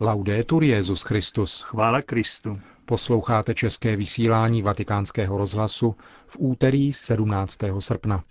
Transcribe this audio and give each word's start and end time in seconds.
Laudetur 0.00 0.64
Jezus 0.64 1.02
Christus. 1.02 1.60
Chvála 1.60 2.02
Kristu. 2.02 2.60
Posloucháte 2.84 3.54
české 3.54 3.96
vysílání 3.96 4.62
Vatikánského 4.62 5.38
rozhlasu 5.38 5.96
v 6.26 6.36
úterý 6.38 6.92
17. 6.92 7.58
srpna. 7.78 8.22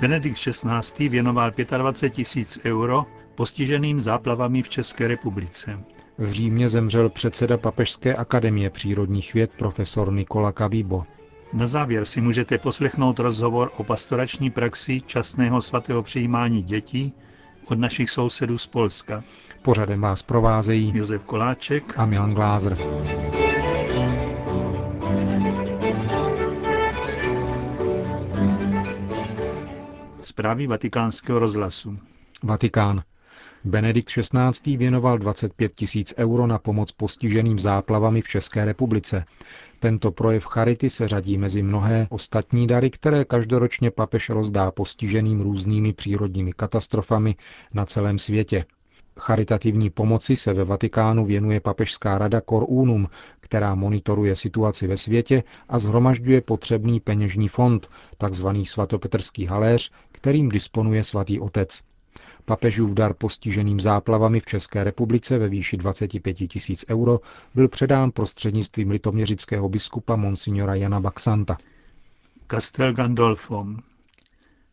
Benedikt 0.00 0.38
XVI. 0.38 1.08
věnoval 1.08 1.52
25 1.78 2.10
tisíc 2.10 2.58
euro 2.64 3.06
postiženým 3.34 4.00
záplavami 4.00 4.62
v 4.62 4.68
České 4.68 5.08
republice. 5.08 5.78
V 6.18 6.30
Římě 6.30 6.68
zemřel 6.68 7.08
předseda 7.08 7.56
Papežské 7.56 8.14
akademie 8.14 8.70
přírodních 8.70 9.34
věd 9.34 9.50
profesor 9.58 10.12
Nikola 10.12 10.52
Kavibo. 10.52 11.02
Na 11.52 11.66
závěr 11.66 12.04
si 12.04 12.20
můžete 12.20 12.58
poslechnout 12.58 13.18
rozhovor 13.18 13.70
o 13.76 13.84
pastorační 13.84 14.50
praxi 14.50 15.00
časného 15.06 15.62
svatého 15.62 16.02
přijímání 16.02 16.62
dětí 16.62 17.12
od 17.70 17.78
našich 17.78 18.10
sousedů 18.10 18.58
z 18.58 18.66
Polska. 18.66 19.24
Pořadem 19.62 20.00
vás 20.00 20.22
provázejí 20.22 20.92
Josef 20.94 21.24
Koláček 21.24 21.98
a 21.98 22.06
Milan 22.06 22.30
Glázer. 22.30 22.76
Zprávy 30.20 30.66
vatikánského 30.66 31.38
rozhlasu. 31.38 31.98
Vatikán. 32.42 33.02
Benedikt 33.64 34.08
XVI. 34.10 34.76
věnoval 34.76 35.18
25 35.18 35.74
tisíc 35.74 36.14
euro 36.18 36.46
na 36.46 36.58
pomoc 36.58 36.92
postiženým 36.92 37.58
záplavami 37.58 38.20
v 38.22 38.28
České 38.28 38.64
republice. 38.64 39.24
Tento 39.80 40.10
projev 40.10 40.44
charity 40.46 40.90
se 40.90 41.08
řadí 41.08 41.38
mezi 41.38 41.62
mnohé 41.62 42.06
ostatní 42.10 42.66
dary, 42.66 42.90
které 42.90 43.24
každoročně 43.24 43.90
papež 43.90 44.30
rozdá 44.30 44.70
postiženým 44.70 45.40
různými 45.40 45.92
přírodními 45.92 46.52
katastrofami 46.52 47.36
na 47.74 47.86
celém 47.86 48.18
světě. 48.18 48.64
Charitativní 49.18 49.90
pomoci 49.90 50.36
se 50.36 50.52
ve 50.52 50.64
Vatikánu 50.64 51.24
věnuje 51.24 51.60
papežská 51.60 52.18
rada 52.18 52.40
Cor 52.40 52.64
Unum, 52.68 53.08
která 53.40 53.74
monitoruje 53.74 54.36
situaci 54.36 54.86
ve 54.86 54.96
světě 54.96 55.42
a 55.68 55.78
zhromažďuje 55.78 56.40
potřebný 56.40 57.00
peněžní 57.00 57.48
fond, 57.48 57.88
takzvaný 58.18 58.66
svatopetrský 58.66 59.46
haléř, 59.46 59.90
kterým 60.12 60.48
disponuje 60.48 61.04
svatý 61.04 61.40
otec. 61.40 61.80
Papežův 62.44 62.94
dar 62.94 63.14
postiženým 63.14 63.80
záplavami 63.80 64.40
v 64.40 64.46
České 64.46 64.84
republice 64.84 65.38
ve 65.38 65.48
výši 65.48 65.76
25 65.76 66.34
tisíc 66.34 66.84
euro 66.90 67.20
byl 67.54 67.68
předán 67.68 68.10
prostřednictvím 68.10 68.90
litoměřického 68.90 69.68
biskupa 69.68 70.16
monsignora 70.16 70.74
Jana 70.74 71.00
Baxanta. 71.00 71.56
Castel 72.50 72.92
Gandolfo. 72.92 73.66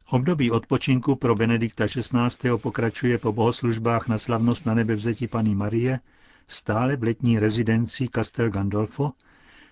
Období 0.10 0.52
odpočinku 0.52 1.16
pro 1.16 1.36
Benedikta 1.36 1.88
XVI. 1.88 2.50
pokračuje 2.58 3.18
po 3.18 3.32
bohoslužbách 3.34 4.08
na 4.08 4.18
slavnost 4.18 4.66
na 4.66 4.74
nebevzetí 4.74 5.28
paní 5.28 5.56
Marie, 5.56 6.00
stále 6.48 6.96
v 6.96 7.04
letní 7.04 7.40
rezidenci 7.40 8.08
Castel 8.16 8.50
Gandolfo, 8.50 9.12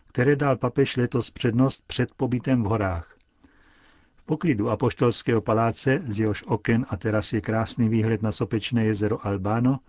které 0.08 0.36
dal 0.36 0.58
papež 0.58 0.98
letos 0.98 1.31
přednost 1.31 1.84
před 1.88 2.09
pobytem 2.18 2.64
v 2.64 2.66
horách 2.66 3.16
poklidu 4.28 4.70
apoštolského 4.70 5.42
paláce, 5.42 6.02
z 6.08 6.20
jehož 6.20 6.44
oken 6.47 6.86
a 6.89 6.97
teras 6.97 7.33
je 7.33 7.42
krásný 7.42 7.89
výhled 7.89 8.22
na 8.22 8.31
sopečné 8.31 8.86
jezero 8.86 9.28
Albano, 9.28 9.80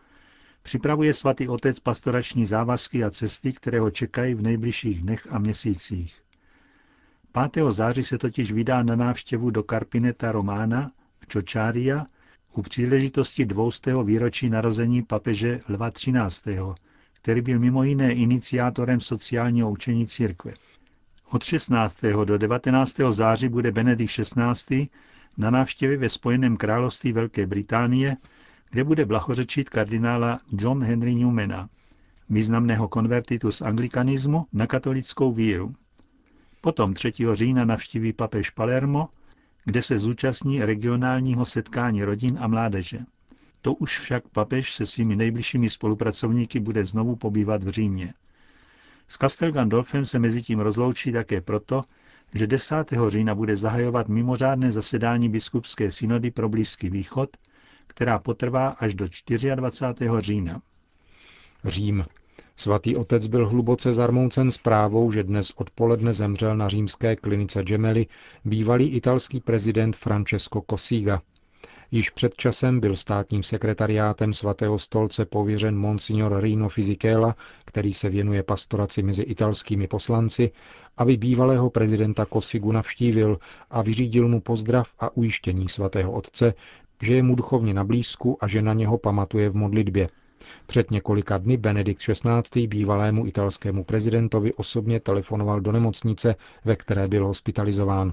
připravuje 0.63 1.15
svatý 1.15 1.49
otec 1.49 1.81
pastorační 1.81 2.47
závazky 2.47 3.05
a 3.05 3.11
cesty, 3.11 3.53
které 3.53 3.81
ho 3.81 3.91
čekají 3.91 4.35
v 4.35 4.43
nejbližších 4.43 5.03
dnech 5.03 5.27
a 5.31 5.39
měsících. 5.39 6.23
5. 7.53 7.65
září 7.71 8.05
se 8.05 8.19
totiž 8.19 8.53
vydá 8.53 8.83
na 8.83 8.97
návštěvu 8.97 9.51
do 9.51 9.63
Carpineta 9.63 10.33
Romána 10.33 10.93
v 11.19 11.27
Čočária 11.27 12.07
u 12.57 12.63
příležitosti 12.63 13.47
dvoustého 13.47 14.05
výročí 14.05 14.51
narození 14.51 15.03
papeže 15.03 15.61
Lva 15.69 15.91
XIII., 15.91 16.59
který 17.13 17.41
byl 17.41 17.59
mimo 17.59 17.83
jiné 17.83 18.13
iniciátorem 18.13 19.01
sociálního 19.01 19.71
učení 19.71 20.07
církve. 20.07 20.53
Od 21.31 21.43
16. 21.43 22.03
do 22.25 22.39
19. 22.39 22.97
září 23.11 23.49
bude 23.49 23.73
Benedikt 23.73 24.13
XVI. 24.13 24.89
na 25.37 25.51
návštěvě 25.51 25.97
ve 25.97 26.09
Spojeném 26.09 26.57
království 26.57 27.13
Velké 27.13 27.47
Británie, 27.47 28.17
kde 28.71 28.85
bude 28.85 29.05
blahořečit 29.05 29.69
kardinála 29.69 30.41
John 30.53 30.85
Henry 30.85 31.15
Newmana, 31.15 31.69
významného 32.31 32.89
konvertitu 32.89 33.53
z 33.53 33.63
anglikanismu 33.63 34.47
na 34.53 34.67
katolickou 34.67 35.33
víru. 35.33 35.75
Potom 36.61 36.95
3. 36.95 37.13
října 37.33 37.65
navštíví 37.65 38.13
papež 38.13 38.51
Palermo, 38.51 39.09
kde 39.65 39.83
se 39.83 39.99
zúčastní 39.99 40.65
regionálního 40.65 41.45
setkání 41.45 42.05
rodin 42.05 42.39
a 42.41 42.49
mládeže. 42.49 42.99
To 43.63 43.75
už 43.75 43.99
však 43.99 44.29
papež 44.29 44.75
se 44.75 44.87
svými 44.87 45.17
nejbližšími 45.17 45.71
spolupracovníky 45.71 46.61
bude 46.61 46.85
znovu 46.85 47.17
pobývat 47.17 47.65
v 47.65 47.69
Římě. 47.69 48.15
S 49.09 49.17
Castel 49.19 49.53
Gandolfem 49.53 50.05
se 50.05 50.19
mezi 50.19 50.43
tím 50.43 50.61
rozloučí 50.61 51.13
také 51.13 51.41
proto, 51.41 51.81
že 52.35 52.47
10. 52.47 52.75
října 53.09 53.35
bude 53.35 53.57
zahajovat 53.57 54.09
mimořádné 54.09 54.73
zasedání 54.73 55.29
biskupské 55.29 55.91
synody 55.91 56.31
pro 56.31 56.49
Blízký 56.49 56.91
východ, 56.91 57.31
která 57.87 58.19
potrvá 58.19 58.69
až 58.69 58.95
do 58.95 59.09
24. 59.55 60.11
října. 60.19 60.63
Řím. 61.65 62.05
Svatý 62.57 62.97
otec 62.97 63.27
byl 63.27 63.49
hluboce 63.49 63.93
zarmoucen 63.93 64.51
zprávou, 64.51 65.13
že 65.13 65.23
dnes 65.25 65.53
odpoledne 65.57 66.13
zemřel 66.13 66.57
na 66.57 66.69
římské 66.69 67.17
klinice 67.17 67.63
Gemelli 67.63 68.07
bývalý 68.45 68.89
italský 68.89 69.41
prezident 69.41 69.97
Francesco 69.97 70.63
Cossiga. 70.71 71.23
Již 71.91 72.11
před 72.11 72.35
časem 72.37 72.81
byl 72.81 72.97
státním 72.97 73.43
sekretariátem 73.43 74.33
svatého 74.33 74.79
stolce 74.79 75.25
pověřen 75.25 75.79
monsignor 75.79 76.41
Rino 76.41 76.69
Fisichella, 76.69 77.37
který 77.65 77.93
se 77.93 78.09
věnuje 78.09 78.43
pastoraci 78.43 79.03
mezi 79.03 79.23
italskými 79.23 79.87
poslanci, 79.89 80.51
aby 80.97 81.17
bývalého 81.17 81.71
prezidenta 81.71 82.25
Kosigu 82.25 82.73
navštívil 82.73 83.39
a 83.71 83.83
vyřídil 83.83 84.29
mu 84.29 84.41
pozdrav 84.41 84.93
a 84.99 85.17
ujištění 85.17 85.69
svatého 85.69 86.13
otce, 86.13 86.55
že 87.03 87.15
je 87.15 87.23
mu 87.23 87.35
duchovně 87.35 87.75
na 87.75 87.85
blízku 87.85 88.39
a 88.41 88.47
že 88.47 88.63
na 88.63 88.75
něho 88.75 88.99
pamatuje 88.99 89.49
v 89.51 89.55
modlitbě. 89.55 90.09
Před 90.67 90.91
několika 90.91 91.39
dny 91.39 91.57
Benedikt 91.57 92.03
XVI. 92.03 92.67
bývalému 92.67 93.27
italskému 93.27 93.85
prezidentovi 93.85 94.55
osobně 94.55 95.01
telefonoval 95.01 95.61
do 95.61 95.73
nemocnice, 95.73 96.35
ve 96.65 96.77
které 96.77 97.09
byl 97.09 97.27
hospitalizován. 97.27 98.13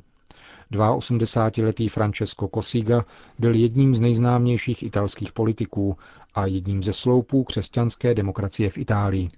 82-letý 0.72 1.90
Francesco 1.90 2.50
Cossiga 2.54 3.06
byl 3.40 3.56
jedním 3.56 3.96
z 3.96 4.00
nejznámějších 4.00 4.84
italských 4.84 5.32
politiků 5.32 5.98
a 6.36 6.46
jedním 6.46 6.84
ze 6.84 6.94
sloupů 6.94 7.44
křesťanské 7.44 8.14
demokracie 8.14 8.70
v 8.70 8.78
Itálii. 8.78 9.30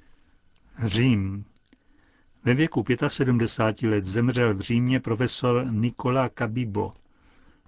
Řím. 0.85 1.45
Ve 2.43 2.53
věku 2.53 2.85
75 3.07 3.89
let 3.89 4.05
zemřel 4.05 4.53
v 4.55 4.59
Římě 4.59 4.99
profesor 4.99 5.65
Nicola 5.71 6.29
Cabibo, 6.37 6.91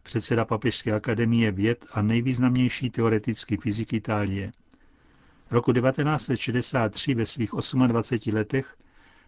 předseda 0.03 0.45
Papežské 0.45 0.91
akademie 0.93 1.51
věd 1.51 1.85
a 1.93 2.01
nejvýznamnější 2.01 2.89
teoretický 2.89 3.57
fyzik 3.57 3.93
Itálie. 3.93 4.51
Roku 5.51 5.73
1963 5.73 7.15
ve 7.15 7.25
svých 7.25 7.49
28 7.87 8.33
letech 8.35 8.75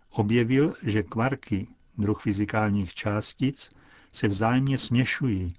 objevil, 0.10 0.74
že 0.86 1.04
kvarky, 1.04 1.68
druh 1.98 2.22
fyzikálních 2.22 2.94
částic, 2.94 3.70
se 4.12 4.28
vzájemně 4.28 4.78
směšují, 4.78 5.54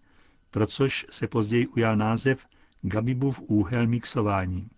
pro 0.50 0.66
což 0.66 1.06
se 1.10 1.28
později 1.28 1.66
ujal 1.66 1.96
název 1.96 2.46
Gabibův 2.82 3.40
úhel 3.40 3.86
mixování. 3.86 4.68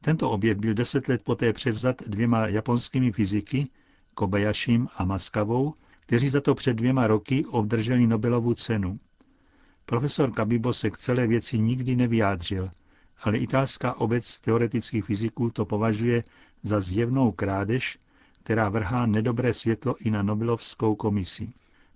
Tento 0.00 0.30
objev 0.30 0.58
byl 0.58 0.74
deset 0.74 1.08
let 1.08 1.22
poté 1.22 1.52
převzat 1.52 2.02
dvěma 2.06 2.46
japonskými 2.46 3.12
fyziky, 3.12 3.68
Kobayashim 4.14 4.88
a 4.96 5.04
Maskavou, 5.04 5.74
kteří 6.00 6.28
za 6.28 6.40
to 6.40 6.54
před 6.54 6.74
dvěma 6.74 7.06
roky 7.06 7.44
obdrželi 7.44 8.06
Nobelovu 8.06 8.54
cenu. 8.54 8.98
Profesor 9.86 10.32
Kabibo 10.32 10.72
se 10.72 10.90
k 10.90 10.98
celé 10.98 11.26
věci 11.26 11.58
nikdy 11.58 11.96
nevyjádřil, 11.96 12.70
ale 13.22 13.38
italská 13.38 13.94
obec 13.94 14.40
teoretických 14.40 15.04
fyziků 15.04 15.50
to 15.50 15.64
považuje 15.64 16.22
za 16.62 16.80
zjevnou 16.80 17.32
krádež, 17.32 17.98
která 18.42 18.68
vrhá 18.68 19.06
nedobré 19.06 19.54
světlo 19.54 19.96
i 20.00 20.10
na 20.10 20.22
Nobelovskou 20.22 20.94
komisi. 20.94 21.48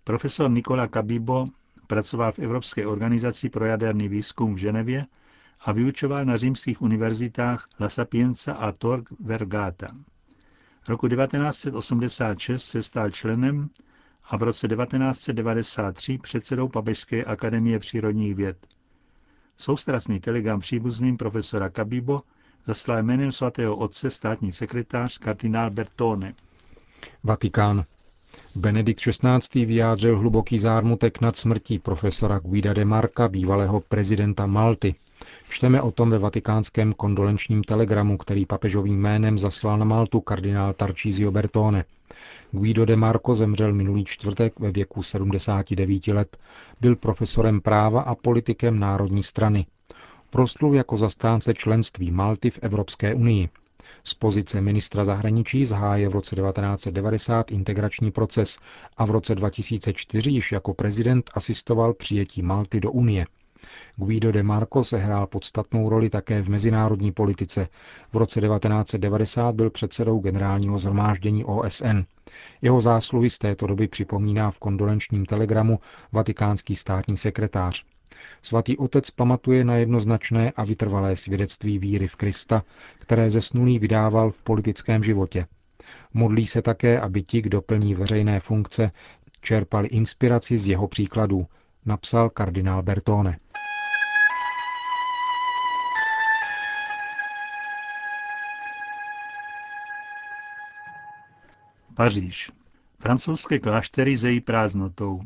Profesor 0.09 0.51
Nikola 0.51 0.89
Kabibo 0.89 1.47
pracoval 1.87 2.33
v 2.33 2.39
Evropské 2.39 2.87
organizaci 2.87 3.49
pro 3.51 3.65
jaderný 3.65 4.09
výzkum 4.09 4.55
v 4.55 4.59
Ženevě 4.59 5.07
a 5.61 5.73
vyučoval 5.73 6.25
na 6.25 6.37
římských 6.37 6.83
univerzitách 6.83 7.69
La 7.81 7.89
Sapienza 7.89 8.53
a 8.55 8.73
Tor 8.73 9.05
Vergata. 9.21 9.89
Roku 10.89 11.09
1986 11.09 12.65
se 12.65 12.83
stal 12.83 13.11
členem 13.11 13.69
a 14.25 14.37
v 14.37 14.43
roce 14.43 14.69
1993 14.69 16.19
předsedou 16.19 16.69
Papežské 16.69 17.25
akademie 17.25 17.79
přírodních 17.79 18.35
věd. 18.35 18.67
Soustrasný 19.57 20.21
telegram 20.21 20.61
příbuzným 20.61 21.17
profesora 21.17 21.69
Kabibo 21.69 22.23
zaslal 22.65 23.03
jménem 23.03 23.33
svatého 23.33 23.77
otce 23.77 24.11
státní 24.11 24.53
sekretář 24.53 25.19
kardinál 25.19 25.71
Bertone. 25.71 26.35
Vatikán. 27.25 27.85
Benedikt 28.55 29.01
XVI. 29.01 29.65
vyjádřil 29.67 30.19
hluboký 30.19 30.59
zármutek 30.59 31.21
nad 31.21 31.37
smrtí 31.37 31.79
profesora 31.79 32.39
Guida 32.39 32.73
de 32.73 32.85
Marca, 32.85 33.29
bývalého 33.29 33.81
prezidenta 33.81 34.47
Malty. 34.47 34.95
Čteme 35.49 35.83
o 35.83 35.91
tom 35.91 36.11
ve 36.11 36.19
vatikánském 36.19 36.93
kondolenčním 36.93 37.65
telegramu, 37.65 38.17
který 38.19 38.47
papežovým 38.47 39.01
jménem 39.01 39.39
zaslal 39.39 39.79
na 39.79 39.85
Maltu 39.85 40.21
kardinál 40.21 40.73
Tarcísio 40.73 41.31
Bertone. 41.31 41.85
Guido 42.53 42.85
de 42.85 42.97
Marco 42.97 43.35
zemřel 43.35 43.73
minulý 43.73 44.05
čtvrtek 44.05 44.61
ve 44.61 44.71
věku 44.71 45.03
79 45.03 46.07
let. 46.07 46.37
Byl 46.81 46.97
profesorem 46.97 47.61
práva 47.61 48.01
a 48.01 48.15
politikem 48.15 48.79
Národní 48.79 49.23
strany. 49.23 49.67
Proslul 50.31 50.75
jako 50.75 50.97
zastánce 50.97 51.55
členství 51.55 52.11
Malty 52.11 52.51
v 52.51 52.59
Evropské 52.63 53.15
unii. 53.15 53.49
Z 54.05 54.15
pozice 54.15 54.61
ministra 54.61 55.05
zahraničí 55.05 55.67
zahájil 55.67 56.11
v 56.11 56.13
roce 56.13 56.37
1990 56.37 57.51
integrační 57.51 58.11
proces 58.11 58.59
a 58.97 59.05
v 59.05 59.11
roce 59.11 59.35
2004 59.35 60.31
již 60.31 60.53
jako 60.53 60.75
prezident 60.75 61.31
asistoval 61.35 61.95
přijetí 61.95 62.43
Malty 62.43 62.81
do 62.81 62.91
Unie. 62.91 63.27
Guido 63.97 64.33
de 64.33 64.43
Marco 64.43 64.85
sehrál 64.85 65.27
podstatnou 65.27 65.89
roli 65.89 66.11
také 66.11 66.43
v 66.43 66.49
mezinárodní 66.49 67.13
politice. 67.13 67.69
V 68.13 68.17
roce 68.17 68.41
1990 68.41 69.55
byl 69.55 69.71
předsedou 69.71 70.19
generálního 70.19 70.79
zhromáždění 70.79 71.45
OSN. 71.45 71.99
Jeho 72.63 72.81
zásluhy 72.81 73.31
z 73.31 73.39
této 73.39 73.67
doby 73.67 73.89
připomíná 73.89 74.51
v 74.51 74.59
kondolenčním 74.59 75.27
telegramu 75.27 75.79
vatikánský 76.13 76.77
státní 76.77 77.17
sekretář. 77.17 77.85
Svatý 78.43 78.79
otec 78.79 79.11
pamatuje 79.11 79.65
na 79.65 79.75
jednoznačné 79.77 80.53
a 80.57 80.65
vytrvalé 80.65 81.17
svědectví 81.17 81.79
víry 81.79 82.09
v 82.09 82.17
Krista, 82.17 82.63
které 82.99 83.31
zesnulý 83.31 83.79
vydával 83.79 84.31
v 84.31 84.43
politickém 84.43 85.03
životě. 85.05 85.47
Modlí 86.15 86.47
se 86.47 86.63
také, 86.63 87.01
aby 87.01 87.23
ti, 87.23 87.43
kdo 87.43 87.63
plní 87.63 87.95
veřejné 87.95 88.41
funkce, 88.41 88.91
čerpali 89.41 89.89
inspiraci 89.89 90.59
z 90.59 90.69
jeho 90.69 90.89
příkladů, 90.89 91.47
napsal 91.87 92.31
kardinál 92.31 92.83
Bertone. 92.83 93.39
Paříž. 101.95 102.51
Francouzské 102.99 103.59
kláštery 103.59 104.17
zejí 104.17 104.41
prázdnotou. 104.41 105.21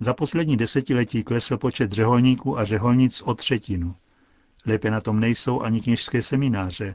Za 0.00 0.14
poslední 0.14 0.56
desetiletí 0.56 1.24
klesl 1.24 1.56
počet 1.58 1.92
řeholníků 1.92 2.58
a 2.58 2.64
řeholnic 2.64 3.22
o 3.22 3.34
třetinu. 3.34 3.94
Lépe 4.66 4.90
na 4.90 5.00
tom 5.00 5.20
nejsou 5.20 5.60
ani 5.60 5.80
kněžské 5.80 6.22
semináře. 6.22 6.94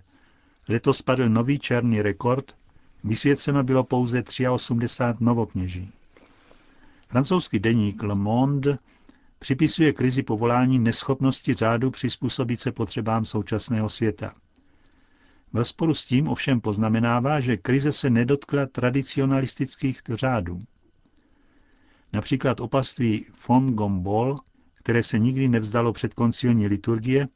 Letos 0.70 0.98
spadl 0.98 1.30
nový 1.30 1.60
černý 1.60 2.02
rekord, 2.02 2.56
vysvěceno 3.04 3.64
bylo 3.64 3.84
pouze 3.84 4.24
83 4.52 5.24
novokněží. 5.24 5.92
Francouzský 7.08 7.60
deník 7.60 8.04
Le 8.04 8.16
Monde 8.16 8.78
připisuje 9.40 9.94
krizi 9.94 10.24
povolání 10.24 10.80
neschopnosti 10.80 11.54
řádu 11.54 11.92
přizpůsobit 11.92 12.60
se 12.60 12.72
potřebám 12.72 13.26
současného 13.26 13.90
světa. 13.90 14.34
Ve 15.54 15.66
sporu 15.66 15.94
s 15.94 16.06
tím 16.06 16.28
ovšem 16.28 16.62
poznamenává, 16.62 17.40
že 17.40 17.58
krize 17.58 17.92
se 17.92 18.10
nedotkla 18.10 18.66
tradicionalistických 18.66 20.02
řádů. 20.10 20.62
Například 22.13 22.60
opatství 22.60 23.25
von 23.48 23.74
Gombol, 23.74 24.39
které 24.74 25.04
se 25.04 25.19
nikdy 25.19 25.48
nevzdalo 25.48 25.94
před 25.94 26.13
koncilní 26.13 26.68
liturgie, 26.68 27.27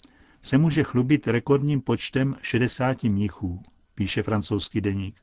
se 0.41 0.57
může 0.57 0.83
chlubit 0.83 1.27
rekordním 1.27 1.81
počtem 1.81 2.35
60 2.41 3.03
mnichů, 3.03 3.61
píše 3.95 4.23
francouzský 4.23 4.81
deník. 4.81 5.19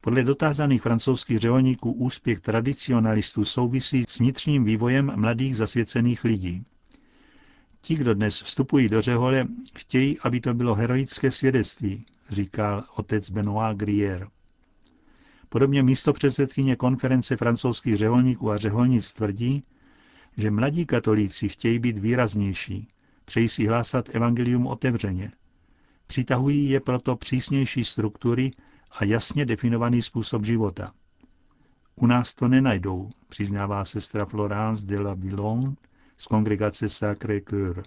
Podle 0.00 0.22
dotázaných 0.24 0.82
francouzských 0.82 1.38
řeholníků 1.38 1.92
úspěch 1.92 2.40
tradicionalistů 2.40 3.44
souvisí 3.44 4.04
s 4.08 4.18
vnitřním 4.18 4.64
vývojem 4.64 5.12
mladých 5.16 5.56
zasvěcených 5.56 6.24
lidí. 6.24 6.64
Ti, 7.80 7.96
kdo 7.96 8.14
dnes 8.14 8.42
vstupují 8.42 8.88
do 8.88 9.00
řehole, 9.00 9.46
chtějí, 9.74 10.18
aby 10.20 10.40
to 10.40 10.54
bylo 10.54 10.74
heroické 10.74 11.30
svědectví, 11.30 12.06
říkal 12.30 12.84
otec 12.96 13.30
Benoit 13.30 13.76
Grier. 13.76 14.28
Podobně 15.52 15.82
místo 15.82 16.12
předsedkyně 16.12 16.76
konference 16.76 17.36
francouzských 17.36 17.96
řeholníků 17.96 18.50
a 18.50 18.58
řeholnic 18.58 19.12
tvrdí, 19.12 19.62
že 20.36 20.50
mladí 20.50 20.86
katolíci 20.86 21.48
chtějí 21.48 21.78
být 21.78 21.98
výraznější, 21.98 22.88
přejí 23.24 23.48
si 23.48 23.66
hlásat 23.66 24.14
evangelium 24.14 24.66
otevřeně. 24.66 25.30
Přitahují 26.06 26.70
je 26.70 26.80
proto 26.80 27.16
přísnější 27.16 27.84
struktury 27.84 28.50
a 28.90 29.04
jasně 29.04 29.46
definovaný 29.46 30.02
způsob 30.02 30.44
života. 30.44 30.86
U 31.96 32.06
nás 32.06 32.34
to 32.34 32.48
nenajdou, 32.48 33.10
přiznává 33.28 33.84
sestra 33.84 34.24
Florence 34.24 34.86
de 34.86 35.00
la 35.00 35.14
Villon 35.14 35.76
z 36.18 36.26
kongregace 36.26 36.88
Sacré 36.88 37.40
Coeur. 37.40 37.82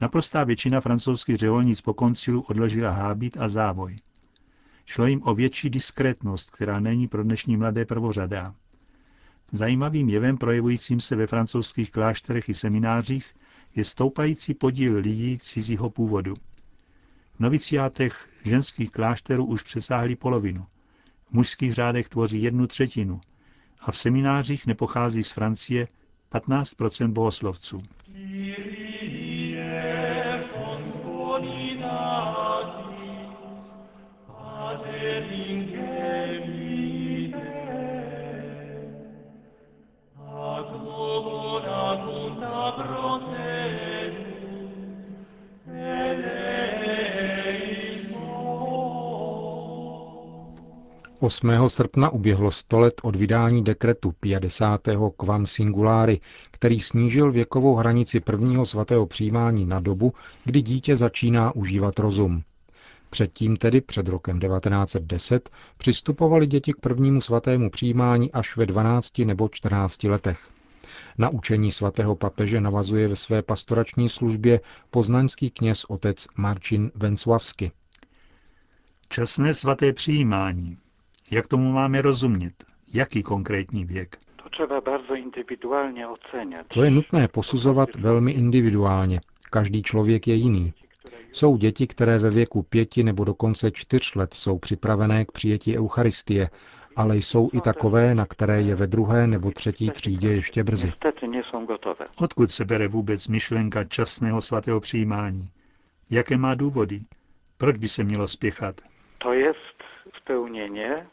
Naprostá 0.00 0.44
většina 0.44 0.80
francouzských 0.80 1.36
řeholnic 1.36 1.80
po 1.80 1.94
koncilu 1.94 2.40
odložila 2.40 2.90
hábit 2.90 3.36
a 3.40 3.48
závoj. 3.48 3.96
Šlo 4.86 5.06
jim 5.06 5.22
o 5.24 5.34
větší 5.34 5.70
diskrétnost, 5.70 6.50
která 6.50 6.80
není 6.80 7.08
pro 7.08 7.24
dnešní 7.24 7.56
mladé 7.56 7.84
prvořadá. 7.84 8.54
Zajímavým 9.52 10.08
jevem 10.08 10.38
projevujícím 10.38 11.00
se 11.00 11.16
ve 11.16 11.26
francouzských 11.26 11.90
klášterech 11.90 12.48
i 12.48 12.54
seminářích 12.54 13.34
je 13.76 13.84
stoupající 13.84 14.54
podíl 14.54 14.96
lidí 14.96 15.38
cizího 15.38 15.90
původu. 15.90 16.34
V 17.34 17.40
noviciátech 17.40 18.28
ženských 18.44 18.90
klášterů 18.90 19.44
už 19.44 19.62
přesáhli 19.62 20.16
polovinu. 20.16 20.66
V 21.28 21.32
mužských 21.32 21.74
řádech 21.74 22.08
tvoří 22.08 22.42
jednu 22.42 22.66
třetinu 22.66 23.20
a 23.80 23.92
v 23.92 23.98
seminářích 23.98 24.66
nepochází 24.66 25.24
z 25.24 25.30
Francie 25.30 25.88
15% 26.32 27.12
bohoslovců. 27.12 27.82
procedum 31.40 32.39
8. 51.22 51.68
srpna 51.68 52.10
uběhlo 52.10 52.50
100 52.50 52.80
let 52.80 52.94
od 53.02 53.16
vydání 53.16 53.64
dekretu 53.64 54.12
50. 54.20 54.80
Quam 55.16 55.46
Singulari, 55.46 56.20
který 56.50 56.80
snížil 56.80 57.32
věkovou 57.32 57.74
hranici 57.74 58.20
prvního 58.20 58.66
svatého 58.66 59.06
přijímání 59.06 59.66
na 59.66 59.80
dobu, 59.80 60.12
kdy 60.44 60.62
dítě 60.62 60.96
začíná 60.96 61.54
užívat 61.54 61.98
rozum. 61.98 62.42
Předtím 63.10 63.56
tedy, 63.56 63.80
před 63.80 64.08
rokem 64.08 64.40
1910, 64.40 65.50
přistupovali 65.78 66.46
děti 66.46 66.72
k 66.72 66.80
prvnímu 66.80 67.20
svatému 67.20 67.70
přijímání 67.70 68.32
až 68.32 68.56
ve 68.56 68.66
12 68.66 69.18
nebo 69.18 69.48
14 69.48 70.04
letech. 70.04 70.40
Na 71.18 71.28
učení 71.28 71.72
svatého 71.72 72.16
papeže 72.16 72.60
navazuje 72.60 73.08
ve 73.08 73.16
své 73.16 73.42
pastorační 73.42 74.08
službě 74.08 74.60
poznaňský 74.90 75.50
kněz 75.50 75.84
otec 75.84 76.26
Marcin 76.36 76.90
Venclavsky. 76.94 77.72
Časné 79.08 79.54
svaté 79.54 79.92
přijímání 79.92 80.76
jak 81.32 81.46
tomu 81.46 81.72
máme 81.72 82.02
rozumět? 82.02 82.64
Jaký 82.94 83.22
konkrétní 83.22 83.84
věk? 83.84 84.16
To 84.42 84.48
třeba 84.50 84.80
bardzo 84.80 85.14
indywiduálně 85.14 86.06
oceniać. 86.08 86.66
To 86.68 86.82
je 86.84 86.90
nutné 86.90 87.28
posuzovat 87.28 87.94
velmi 87.94 88.32
individuálně. 88.32 89.20
Každý 89.50 89.82
člověk 89.82 90.28
je 90.28 90.34
jiný. 90.34 90.72
Jsou 91.32 91.56
děti, 91.56 91.86
které 91.86 92.18
ve 92.18 92.30
věku 92.30 92.62
pěti 92.62 93.02
nebo 93.02 93.24
dokonce 93.24 93.70
čtyř 93.70 94.14
let 94.14 94.34
jsou 94.34 94.58
připravené 94.58 95.24
k 95.24 95.32
přijetí 95.32 95.78
Eucharistie, 95.78 96.50
ale 96.96 97.16
jsou 97.16 97.50
i 97.52 97.60
takové, 97.60 98.14
na 98.14 98.26
které 98.26 98.62
je 98.62 98.74
ve 98.74 98.86
druhé 98.86 99.26
nebo 99.26 99.50
třetí 99.50 99.90
třídě 99.90 100.28
ještě 100.28 100.64
brzy. 100.64 100.92
Odkud 102.20 102.52
se 102.52 102.64
bere 102.64 102.88
vůbec 102.88 103.28
myšlenka 103.28 103.84
časného 103.84 104.40
svatého 104.40 104.80
přijímání? 104.80 105.48
Jaké 106.10 106.36
má 106.38 106.54
důvody? 106.54 107.00
Proč 107.58 107.76
by 107.78 107.88
se 107.88 108.04
mělo 108.04 108.28
spěchat? 108.28 108.80
To 109.18 109.32
je 109.32 109.52
spełnienie 110.16 111.06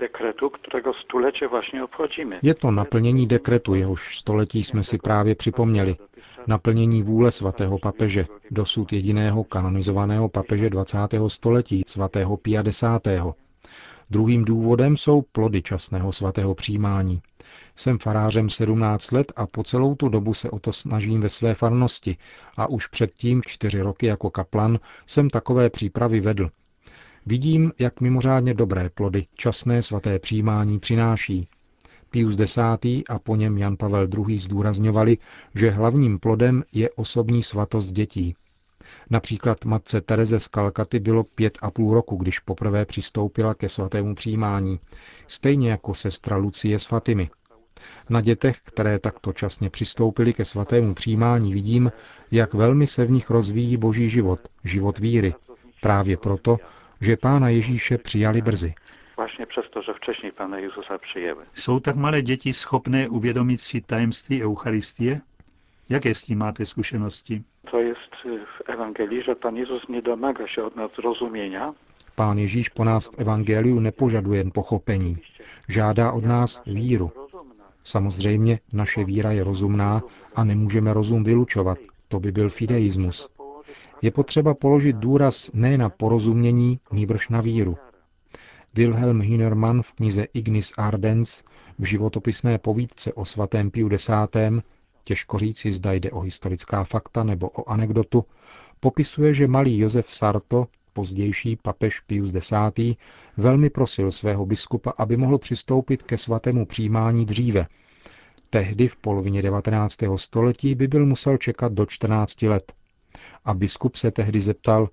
dekretu, 0.00 0.50
kterého 0.50 0.94
století 0.94 1.46
vlastně 1.46 1.84
obchodíme. 1.84 2.38
Je 2.42 2.54
to 2.54 2.70
naplnění 2.70 3.26
dekretu, 3.26 3.74
jehož 3.74 4.18
století 4.18 4.64
jsme 4.64 4.82
si 4.82 4.98
právě 4.98 5.34
připomněli. 5.34 5.96
Naplnění 6.46 7.02
vůle 7.02 7.30
svatého 7.30 7.78
papeže, 7.78 8.26
dosud 8.50 8.92
jediného 8.92 9.44
kanonizovaného 9.44 10.28
papeže 10.28 10.70
20. 10.70 10.98
století, 11.26 11.82
svatého 11.86 12.36
Pia 12.36 12.62
X. 12.62 12.84
Druhým 14.10 14.44
důvodem 14.44 14.96
jsou 14.96 15.22
plody 15.22 15.62
časného 15.62 16.12
svatého 16.12 16.54
přijímání. 16.54 17.20
Jsem 17.76 17.98
farářem 17.98 18.50
17 18.50 19.12
let 19.12 19.32
a 19.36 19.46
po 19.46 19.62
celou 19.62 19.94
tu 19.94 20.08
dobu 20.08 20.34
se 20.34 20.50
o 20.50 20.58
to 20.58 20.72
snažím 20.72 21.20
ve 21.20 21.28
své 21.28 21.54
farnosti 21.54 22.16
a 22.56 22.66
už 22.66 22.86
předtím 22.86 23.42
čtyři 23.46 23.80
roky 23.80 24.06
jako 24.06 24.30
kaplan 24.30 24.78
jsem 25.06 25.30
takové 25.30 25.70
přípravy 25.70 26.20
vedl. 26.20 26.50
Vidím, 27.26 27.72
jak 27.78 28.00
mimořádně 28.00 28.54
dobré 28.54 28.90
plody 28.90 29.26
časné 29.34 29.82
svaté 29.82 30.18
přijímání 30.18 30.78
přináší. 30.78 31.48
Pius 32.10 32.40
X. 32.40 32.58
a 33.08 33.18
po 33.18 33.36
něm 33.36 33.58
Jan 33.58 33.76
Pavel 33.76 34.08
II. 34.28 34.38
zdůrazňovali, 34.38 35.18
že 35.54 35.70
hlavním 35.70 36.18
plodem 36.18 36.64
je 36.72 36.90
osobní 36.90 37.42
svatost 37.42 37.92
dětí. 37.92 38.34
Například 39.10 39.64
matce 39.64 40.00
Tereze 40.00 40.38
z 40.38 40.48
Kalkaty 40.48 40.98
bylo 40.98 41.24
pět 41.24 41.58
a 41.62 41.70
půl 41.70 41.94
roku, 41.94 42.16
když 42.16 42.38
poprvé 42.38 42.84
přistoupila 42.84 43.54
ke 43.54 43.68
svatému 43.68 44.14
přijímání, 44.14 44.80
stejně 45.26 45.70
jako 45.70 45.94
sestra 45.94 46.36
Lucie 46.36 46.78
s 46.78 46.84
Fatimy. 46.84 47.30
Na 48.10 48.20
dětech, 48.20 48.56
které 48.64 48.98
takto 48.98 49.32
časně 49.32 49.70
přistoupili 49.70 50.32
ke 50.32 50.44
svatému 50.44 50.94
přijímání, 50.94 51.54
vidím, 51.54 51.92
jak 52.30 52.54
velmi 52.54 52.86
se 52.86 53.04
v 53.04 53.10
nich 53.10 53.30
rozvíjí 53.30 53.76
boží 53.76 54.10
život, 54.10 54.40
život 54.64 54.98
víry. 54.98 55.34
Právě 55.82 56.16
proto, 56.16 56.58
že 57.00 57.16
pána 57.16 57.48
Ježíše 57.48 57.98
přijali 57.98 58.42
brzy. 58.42 58.72
Właśnie 59.16 59.46
przez 59.46 59.70
to, 59.70 59.82
że 59.82 59.94
wcześniej 59.94 60.32
Pana 60.32 60.58
Jezusa 60.58 60.98
przyjęły. 60.98 61.44
Jsou 61.54 61.80
tak 61.80 61.96
malé 61.96 62.22
děti 62.22 62.52
schopné 62.52 63.08
uvědomit 63.08 63.60
si 63.60 63.80
tajemství 63.80 64.42
Eucharistie? 64.42 65.20
Jaké 65.90 66.14
s 66.14 66.22
tím 66.22 66.38
máte 66.38 66.66
zkušenosti? 66.66 67.42
To 67.70 67.80
jest 67.80 68.10
w 68.58 68.70
Ewangelii, 68.70 69.22
że 69.22 69.36
Pan 69.36 69.56
Jezus 69.56 69.88
nie 69.88 70.02
domaga 70.02 70.46
się 70.48 70.64
od 70.64 70.76
nas 70.76 70.90
zrozumienia, 70.96 71.74
Pán 72.20 72.38
Ježíš 72.38 72.68
po 72.68 72.84
nás 72.84 73.08
v 73.08 73.24
Evangeliu 73.24 73.80
nepožaduje 73.80 74.38
jen 74.44 74.50
pochopení, 74.50 75.16
žádá 75.68 76.12
od 76.12 76.24
nás 76.24 76.62
víru. 76.66 77.12
Samozřejmě 77.84 78.60
naše 78.72 79.04
víra 79.04 79.32
je 79.32 79.44
rozumná 79.44 80.02
a 80.36 80.44
nemůžeme 80.44 80.92
rozum 80.92 81.24
vylučovat, 81.24 81.78
to 82.08 82.20
by 82.20 82.32
byl 82.32 82.48
fideismus. 82.48 83.28
Je 84.02 84.10
potřeba 84.10 84.54
položit 84.54 84.96
důraz 84.96 85.50
ne 85.54 85.78
na 85.78 85.88
porozumění, 85.88 86.80
nýbrž 86.92 87.28
na 87.28 87.40
víru. 87.40 87.76
Wilhelm 88.74 89.20
Hünermann 89.20 89.82
v 89.82 89.92
knize 89.92 90.26
Ignis 90.34 90.72
Ardens 90.76 91.44
v 91.78 91.84
životopisné 91.84 92.58
povídce 92.58 93.12
o 93.12 93.24
svatém 93.24 93.70
Piu 93.70 93.88
X. 93.92 94.10
Těžko 95.04 95.38
říci, 95.38 95.72
zda 95.72 95.92
jde 95.92 96.10
o 96.10 96.20
historická 96.20 96.84
fakta 96.84 97.24
nebo 97.24 97.48
o 97.48 97.70
anekdotu, 97.70 98.24
popisuje, 98.80 99.34
že 99.34 99.46
malý 99.48 99.78
Josef 99.78 100.12
Sarto, 100.12 100.66
pozdější 100.92 101.56
papež 101.56 102.00
Pius 102.00 102.34
X. 102.34 102.52
velmi 103.36 103.70
prosil 103.70 104.10
svého 104.10 104.46
biskupa, 104.46 104.92
aby 104.98 105.16
mohl 105.16 105.38
přistoupit 105.38 106.02
ke 106.02 106.16
svatému 106.16 106.66
přijímání 106.66 107.26
dříve. 107.26 107.66
Tehdy 108.50 108.88
v 108.88 108.96
polovině 108.96 109.42
19. 109.42 109.96
století 110.16 110.74
by 110.74 110.88
byl 110.88 111.06
musel 111.06 111.36
čekat 111.36 111.72
do 111.72 111.86
14 111.86 112.42
let. 112.42 112.79
A 113.44 113.54
biskup 113.54 113.96
se 113.96 114.10
tehdy 114.10 114.40
zeptal, 114.40 114.88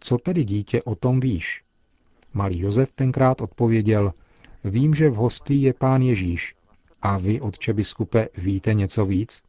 co 0.00 0.18
tedy 0.18 0.44
dítě 0.44 0.82
o 0.82 0.94
tom 0.94 1.20
víš? 1.20 1.64
Malý 2.34 2.58
Josef 2.58 2.94
tenkrát 2.94 3.40
odpověděl, 3.40 4.12
vím, 4.64 4.94
že 4.94 5.10
v 5.10 5.14
hostí 5.14 5.62
je 5.62 5.74
pán 5.74 6.02
Ježíš. 6.02 6.54
A 7.02 7.18
vy, 7.18 7.40
otče 7.40 7.72
biskupe, 7.72 8.28
víte 8.36 8.74
něco 8.74 9.06
víc? 9.06 9.42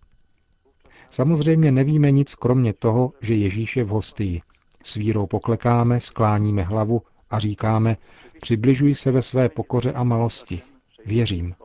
Samozřejmě 1.09 1.71
nevíme 1.71 2.11
nic 2.11 2.35
kromě 2.35 2.73
toho, 2.73 3.13
že 3.21 3.35
Ježíš 3.35 3.77
je 3.77 3.83
v 3.83 3.87
hostii. 3.87 4.41
S 4.83 4.95
vírou 4.95 5.27
poklekáme, 5.27 5.99
skláníme 5.99 6.63
hlavu 6.63 7.01
a 7.29 7.39
říkáme, 7.39 7.97
přibližuj 8.41 8.95
se 8.95 9.11
ve 9.11 9.21
své 9.21 9.49
pokoře 9.49 9.93
a 9.93 10.03
malosti. 10.03 10.61
Věřím. 11.05 11.55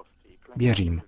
Věřím. 0.56 1.02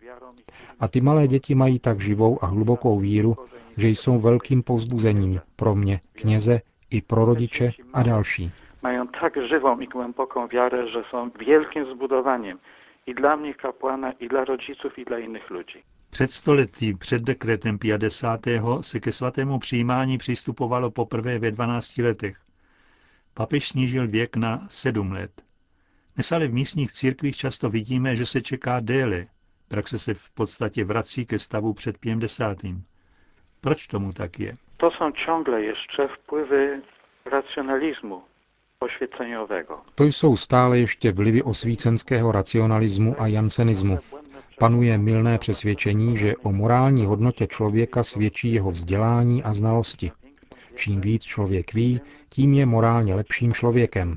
A 0.81 0.88
ty 0.88 1.00
malé 1.00 1.29
děti 1.29 1.55
mají 1.55 1.79
tak 1.79 2.00
živou 2.00 2.45
a 2.45 2.47
hlubokou 2.47 2.99
víru, 2.99 3.35
že 3.77 3.88
jsou 3.88 4.19
velkým 4.19 4.62
povzbuzením 4.62 5.41
pro 5.57 5.75
mě, 5.75 6.00
kněze, 6.12 6.61
i 6.91 7.03
pro 7.03 7.25
rodiče 7.25 7.71
a 7.93 8.03
další. 8.03 8.50
mają 8.83 9.07
tak 9.21 9.37
żywą 9.49 9.81
i 9.81 9.87
głęboką 9.87 10.49
wiarę, 10.49 10.88
że 10.88 11.03
są 11.11 11.31
wielkim 11.38 11.85
zbudowaniem 11.95 12.59
i 13.07 13.15
dla 13.15 13.37
mnie 13.37 13.55
kapłana, 13.55 14.12
i 14.12 14.29
dla 14.29 14.45
rodziców, 14.45 14.99
i 14.99 15.05
dla 15.05 15.19
innych 15.19 15.50
ludzi. 15.50 15.83
Před 16.11 16.33
století 16.33 16.95
před 16.95 17.23
dekretem 17.23 17.79
50. 17.79 18.41
se 18.81 19.00
ke 19.00 19.12
svatému 19.12 19.59
přijímání 19.59 20.19
přistupovalo 20.19 20.91
poprvé 20.91 21.38
ve 21.38 21.50
12 21.50 21.99
letech. 21.99 22.37
Papež 23.35 23.69
snížil 23.69 24.09
věk 24.09 24.37
na 24.37 24.67
7 24.69 25.12
let. 25.12 25.43
Dnes 26.15 26.33
ale 26.33 26.49
v 26.49 26.53
místních 26.55 26.93
církvích 26.93 27.37
často 27.37 27.71
vidíme, 27.71 28.17
že 28.17 28.27
se 28.27 28.41
čeká 28.41 28.81
déle. 28.81 29.25
Praxe 29.68 29.98
se 29.98 30.14
v 30.14 30.30
podstatě 30.30 30.84
vrací 30.84 31.26
ke 31.26 31.38
stavu 31.38 31.75
před 31.75 31.98
50. 31.98 32.58
Proč 33.60 33.87
tomu 33.87 34.12
tak 34.12 34.40
je? 34.40 34.54
To 34.76 34.90
są 34.90 35.12
ciągle 35.12 35.62
jeszcze 35.62 36.08
wpływy 36.08 36.82
racjonalizmu 37.25 38.22
oświeceniowego. 38.80 39.75
To 39.94 40.04
jsou 40.04 40.37
stále 40.37 40.78
ještě 40.78 41.12
vlivy 41.12 41.42
osvícenského 41.42 42.32
racionalismu 42.32 43.16
a 43.18 43.26
jansenismu. 43.26 43.98
Panuje 44.58 44.98
milné 44.98 45.38
přesvědčení, 45.38 46.16
že 46.16 46.37
o 46.37 46.52
morální 46.52 47.06
hodnotě 47.06 47.46
člověka 47.46 48.02
svědčí 48.02 48.52
jeho 48.52 48.70
vzdělání 48.70 49.44
a 49.44 49.52
znalosti. 49.52 50.12
Čím 50.75 51.00
víc 51.00 51.22
člověk 51.22 51.75
ví, 51.75 52.00
tím 52.28 52.54
je 52.54 52.66
morálně 52.66 53.14
lepším 53.14 53.52
člověkem. 53.52 54.16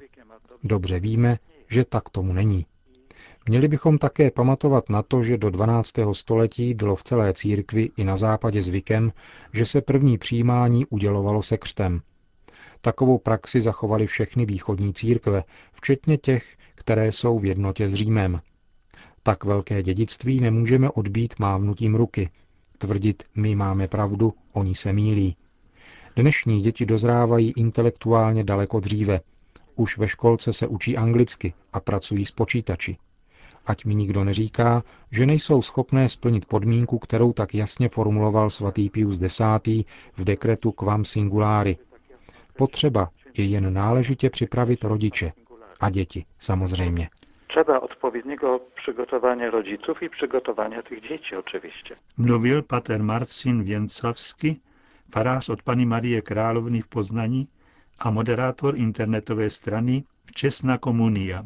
Dobře 0.63 0.99
víme, 0.99 1.37
že 1.69 1.85
tak 1.85 2.09
tomu 2.09 2.33
není. 2.33 2.65
Měli 3.49 3.67
bychom 3.67 3.97
také 3.97 4.31
pamatovat 4.31 4.89
na 4.89 5.03
to, 5.03 5.23
že 5.23 5.37
do 5.37 5.49
12. 5.49 5.93
století 6.11 6.73
bylo 6.73 6.95
v 6.95 7.03
celé 7.03 7.33
církvi 7.33 7.89
i 7.97 8.03
na 8.03 8.15
západě 8.15 8.63
zvykem, 8.63 9.11
že 9.53 9.65
se 9.65 9.81
první 9.81 10.17
přijímání 10.17 10.85
udělovalo 10.85 11.43
se 11.43 11.57
křtem. 11.57 12.01
Takovou 12.81 13.17
praxi 13.17 13.61
zachovali 13.61 14.07
všechny 14.07 14.45
východní 14.45 14.93
církve, 14.93 15.43
včetně 15.73 16.17
těch, 16.17 16.57
které 16.75 17.11
jsou 17.11 17.39
v 17.39 17.45
jednotě 17.45 17.87
s 17.87 17.93
Římem. 17.93 18.41
Tak 19.23 19.43
velké 19.43 19.83
dědictví 19.83 20.39
nemůžeme 20.39 20.89
odbít 20.89 21.33
mávnutím 21.39 21.95
ruky, 21.95 22.29
tvrdit 22.77 23.23
my 23.35 23.55
máme 23.55 23.87
pravdu, 23.87 24.33
oni 24.53 24.75
se 24.75 24.93
mílí. 24.93 25.35
Dnešní 26.15 26.61
děti 26.61 26.85
dozrávají 26.85 27.53
intelektuálně 27.57 28.43
daleko 28.43 28.79
dříve. 28.79 29.21
Už 29.75 29.97
ve 29.97 30.07
školce 30.07 30.53
se 30.53 30.67
učí 30.67 30.97
anglicky 30.97 31.53
a 31.73 31.79
pracují 31.79 32.25
s 32.25 32.31
počítači. 32.31 32.97
Ať 33.65 33.85
mi 33.85 33.95
nikdo 33.95 34.23
neříká, 34.23 34.83
že 35.11 35.25
nejsou 35.25 35.61
schopné 35.61 36.09
splnit 36.09 36.45
podmínku, 36.45 36.99
kterou 36.99 37.33
tak 37.33 37.53
jasně 37.55 37.89
formuloval 37.89 38.49
svatý 38.49 38.89
Pius 38.89 39.21
X. 39.21 39.39
v 40.17 40.23
dekretu 40.23 40.71
Quam 40.71 41.05
Singulari. 41.05 41.77
Potřeba 42.57 43.09
je 43.37 43.45
jen 43.45 43.73
náležitě 43.73 44.29
připravit 44.29 44.83
rodiče 44.83 45.31
a 45.79 45.89
děti 45.89 46.25
samozřejmě. 46.39 47.09
Trzeba 47.47 47.79
odpowiedniego 47.79 48.59
przygotowania 48.75 49.49
rodziców 49.51 50.03
i 50.03 50.09
przygotowania 50.09 50.83
tych 50.83 51.01
dzieci 51.01 51.35
oczywiście. 51.35 51.95
Mluvil 52.17 52.63
pater 52.63 53.03
Marcin 53.03 53.63
Věnclavsky, 53.63 54.59
farář 55.13 55.49
od 55.49 55.63
Pany 55.63 55.85
Marie 55.85 56.21
Královny 56.21 56.81
v 56.81 56.87
Poznaní 56.87 57.47
a 57.99 58.11
moderátor 58.11 58.75
internetové 58.77 59.49
strany 59.49 60.03
Česna 60.35 60.77
komunia. 60.77 61.45